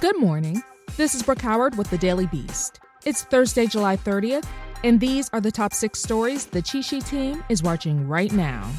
[0.00, 0.62] Good morning.
[0.96, 2.78] This is Brooke Howard with the Daily Beast.
[3.04, 4.46] It's Thursday, July 30th,
[4.84, 8.70] and these are the top six stories the Cheat Sheet team is watching right now.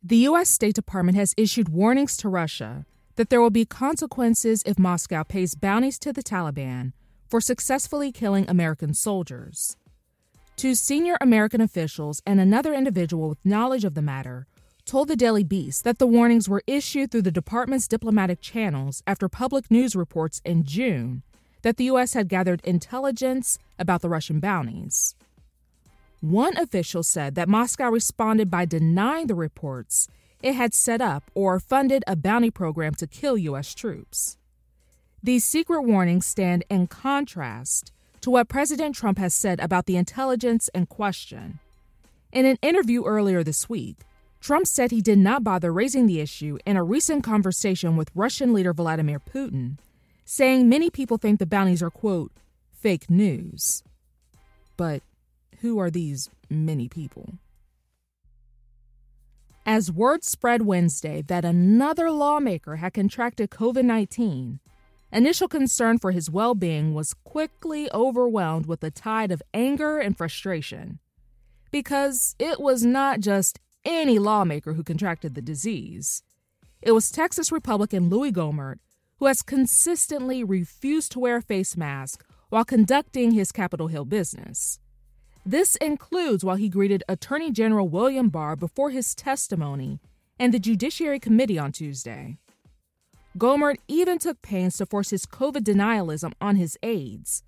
[0.00, 0.48] The U.S.
[0.48, 2.86] State Department has issued warnings to Russia
[3.16, 6.92] that there will be consequences if Moscow pays bounties to the Taliban
[7.28, 9.76] for successfully killing American soldiers.
[10.54, 14.46] Two senior American officials and another individual with knowledge of the matter
[14.88, 19.28] told the Daily Beast that the warnings were issued through the department's diplomatic channels after
[19.28, 21.22] public news reports in June
[21.60, 22.14] that the U.S.
[22.14, 25.14] had gathered intelligence about the Russian bounties.
[26.20, 30.08] One official said that Moscow responded by denying the reports
[30.42, 33.74] it had set up or funded a bounty program to kill U.S.
[33.74, 34.38] troops.
[35.22, 40.70] These secret warnings stand in contrast to what President Trump has said about the intelligence
[40.74, 41.58] in question.
[42.32, 43.98] In an interview earlier this week,
[44.40, 48.52] Trump said he did not bother raising the issue in a recent conversation with Russian
[48.52, 49.78] leader Vladimir Putin,
[50.24, 52.32] saying many people think the bounties are, quote,
[52.70, 53.82] fake news.
[54.76, 55.02] But
[55.60, 57.34] who are these many people?
[59.66, 64.60] As word spread Wednesday that another lawmaker had contracted COVID 19,
[65.12, 70.16] initial concern for his well being was quickly overwhelmed with a tide of anger and
[70.16, 71.00] frustration.
[71.70, 76.22] Because it was not just any lawmaker who contracted the disease,
[76.80, 78.78] it was Texas Republican Louis Gohmert,
[79.18, 84.78] who has consistently refused to wear a face mask while conducting his Capitol Hill business.
[85.44, 89.98] This includes while he greeted Attorney General William Barr before his testimony
[90.38, 92.36] and the Judiciary Committee on Tuesday.
[93.36, 97.42] Gohmert even took pains to force his COVID denialism on his aides,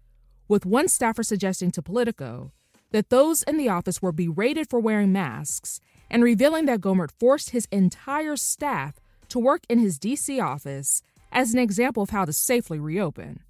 [0.49, 2.53] with one staffer suggesting to Politico
[2.91, 5.81] that those in the office were berated for wearing masks
[6.11, 10.41] and revealing that Gohmert forced his entire staff to work in his D.C.
[10.41, 13.41] office as an example of how to safely reopen.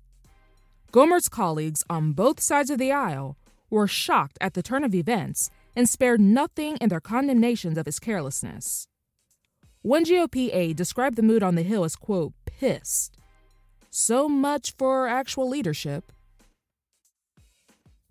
[0.92, 3.36] Gohmert's colleagues on both sides of the aisle
[3.70, 7.98] were shocked at the turn of events and spared nothing in their condemnations of his
[7.98, 8.86] carelessness.
[9.82, 13.16] One GOP aide described the mood on the Hill as, quote, pissed.
[13.88, 16.12] So much for actual leadership.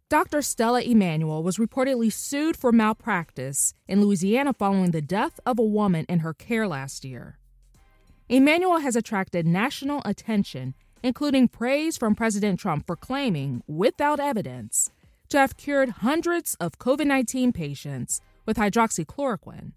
[0.10, 0.42] Dr.
[0.42, 6.08] Stella Emanuel was reportedly sued for malpractice in Louisiana following the death of a woman
[6.10, 7.38] in her care last year.
[8.28, 14.90] Emanuel has attracted national attention, including praise from President Trump for claiming, without evidence,
[15.30, 19.74] to have cured hundreds of COVID 19 patients with hydroxychloroquine.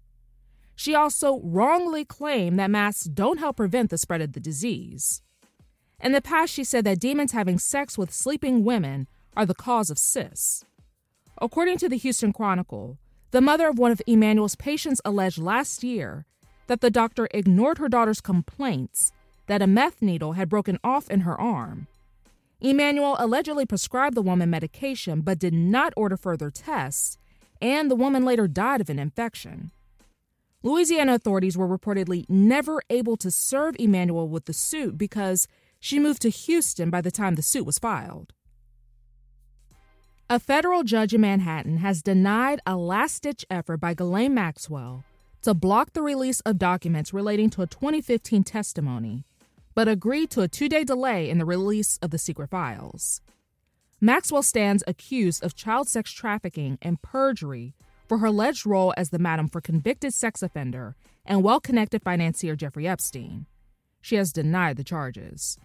[0.75, 5.21] She also wrongly claimed that masks don't help prevent the spread of the disease.
[5.99, 9.89] In the past, she said that demons having sex with sleeping women are the cause
[9.89, 10.65] of cysts.
[11.41, 12.97] According to the Houston Chronicle,
[13.31, 16.25] the mother of one of Emanuel's patients alleged last year
[16.67, 19.11] that the doctor ignored her daughter's complaints
[19.47, 21.87] that a meth needle had broken off in her arm
[22.65, 27.17] Emanuel allegedly prescribed the woman medication but did not order further tests,
[27.61, 29.71] and the woman later died of an infection.
[30.63, 35.45] Louisiana authorities were reportedly never able to serve Emanuel with the suit because
[35.81, 38.31] she moved to Houston by the time the suit was filed.
[40.33, 45.03] A federal judge in Manhattan has denied a last ditch effort by Ghislaine Maxwell
[45.43, 49.25] to block the release of documents relating to a 2015 testimony
[49.75, 53.21] but agreed to a two day delay in the release of the secret files.
[54.01, 57.75] Maxwell stands accused of child sex trafficking and perjury
[58.09, 60.95] for her alleged role as the madam for convicted sex offender
[61.27, 63.45] and well connected financier Jeffrey Epstein.
[64.01, 65.59] She has denied the charges.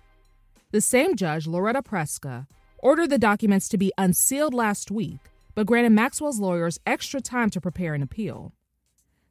[0.72, 2.46] The same judge, Loretta Preska,
[2.78, 5.18] ordered the documents to be unsealed last week,
[5.54, 8.52] but granted Maxwell's lawyers extra time to prepare an appeal.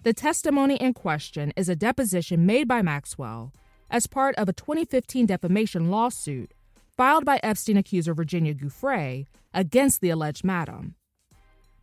[0.03, 3.53] The testimony in question is a deposition made by Maxwell
[3.89, 6.53] as part of a 2015 defamation lawsuit
[6.95, 10.95] filed by Epstein accuser Virginia Giuffre against the alleged madam.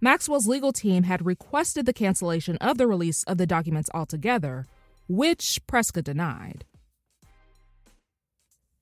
[0.00, 4.66] Maxwell's legal team had requested the cancellation of the release of the documents altogether,
[5.08, 6.64] which Preska denied.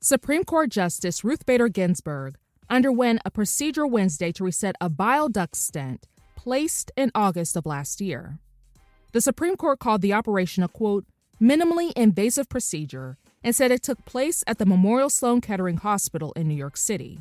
[0.01, 2.37] Supreme Court Justice Ruth Bader Ginsburg
[2.73, 8.01] underwent a procedure Wednesday to reset a bile duct stent placed in August of last
[8.01, 8.39] year.
[9.13, 11.05] The Supreme Court called the operation a quote,
[11.41, 16.49] minimally invasive procedure and said it took place at the Memorial Sloan Kettering Hospital in
[16.49, 17.21] New York City.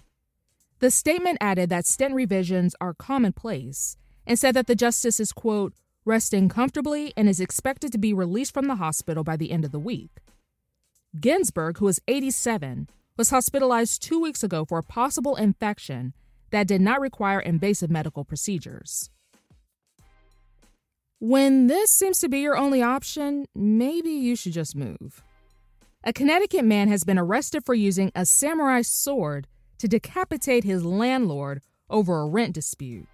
[0.79, 5.73] The statement added that stent revisions are commonplace and said that the justice is, quote,
[6.05, 9.71] resting comfortably and is expected to be released from the hospital by the end of
[9.71, 10.11] the week.
[11.19, 12.87] Ginsburg, who is 87,
[13.21, 16.11] was hospitalized two weeks ago for a possible infection
[16.49, 19.11] that did not require invasive medical procedures.
[21.19, 25.21] When this seems to be your only option, maybe you should just move.
[26.03, 29.45] A Connecticut man has been arrested for using a samurai sword
[29.77, 33.05] to decapitate his landlord over a rent dispute.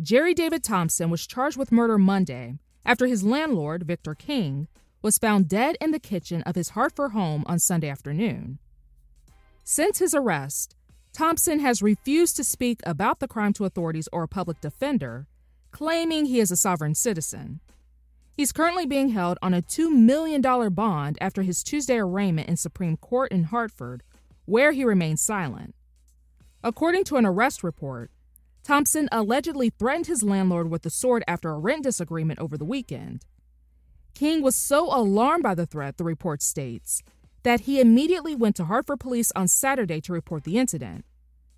[0.00, 4.66] Jerry David Thompson was charged with murder Monday after his landlord, Victor King,
[5.00, 8.58] was found dead in the kitchen of his Hartford home on Sunday afternoon.
[9.64, 10.74] Since his arrest,
[11.12, 15.26] Thompson has refused to speak about the crime to authorities or a public defender,
[15.70, 17.60] claiming he is a sovereign citizen.
[18.34, 22.96] He's currently being held on a $2 million bond after his Tuesday arraignment in Supreme
[22.96, 24.02] Court in Hartford,
[24.46, 25.74] where he remains silent.
[26.64, 28.10] According to an arrest report,
[28.64, 33.26] Thompson allegedly threatened his landlord with a sword after a rent disagreement over the weekend.
[34.14, 37.02] King was so alarmed by the threat, the report states,
[37.42, 41.04] that he immediately went to Hartford police on Saturday to report the incident.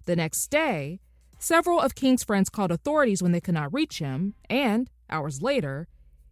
[0.06, 1.00] The next day,
[1.38, 5.88] several of King's friends called authorities when they could not reach him, and, hours later,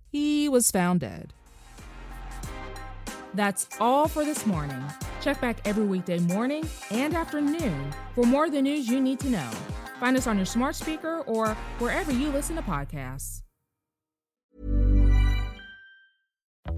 [0.09, 1.33] he was found dead.
[3.35, 4.83] That's all for this morning.
[5.23, 9.31] Check back every weekday morning and afternoon for more of the news you need to
[9.31, 9.51] know.
[10.01, 13.43] Find us on your smart speaker or wherever you listen to podcasts.